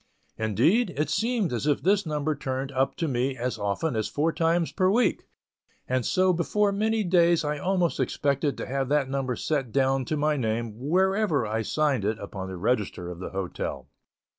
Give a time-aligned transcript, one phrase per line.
[0.39, 4.33] Indeed, it seemed as if this number turned up to me as often as four
[4.33, 5.25] times per week,
[5.87, 10.17] and so before many days I almost expected to have that number set down to
[10.17, 13.89] my name wherever I signed it upon the register of the hotel.